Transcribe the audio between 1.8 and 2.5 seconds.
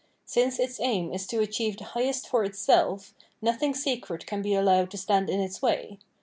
highest for